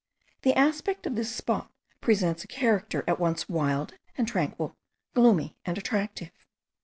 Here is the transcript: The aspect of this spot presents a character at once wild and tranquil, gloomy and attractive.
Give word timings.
The 0.41 0.55
aspect 0.55 1.05
of 1.05 1.15
this 1.15 1.29
spot 1.35 1.71
presents 2.01 2.43
a 2.43 2.47
character 2.47 3.03
at 3.07 3.19
once 3.19 3.47
wild 3.47 3.93
and 4.17 4.27
tranquil, 4.27 4.75
gloomy 5.13 5.57
and 5.63 5.77
attractive. 5.77 6.31